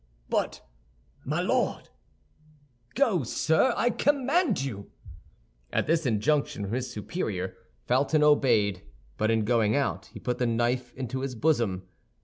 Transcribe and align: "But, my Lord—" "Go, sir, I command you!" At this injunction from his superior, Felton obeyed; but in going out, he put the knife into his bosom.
"But, 0.29 0.67
my 1.23 1.41
Lord—" 1.41 1.89
"Go, 2.95 3.21
sir, 3.21 3.71
I 3.77 3.91
command 3.91 4.63
you!" 4.63 4.89
At 5.71 5.85
this 5.85 6.07
injunction 6.07 6.63
from 6.63 6.73
his 6.73 6.89
superior, 6.91 7.55
Felton 7.85 8.23
obeyed; 8.23 8.81
but 9.17 9.29
in 9.29 9.45
going 9.45 9.75
out, 9.75 10.07
he 10.07 10.19
put 10.19 10.39
the 10.39 10.47
knife 10.47 10.91
into 10.95 11.19
his 11.19 11.35
bosom. 11.35 11.83